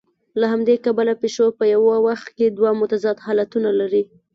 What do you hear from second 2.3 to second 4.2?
کې دوه متضاد حالتونه لري.